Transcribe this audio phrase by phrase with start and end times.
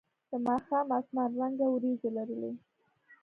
[0.29, 2.51] د ماښام اسمان رنګه ورېځې لرلې.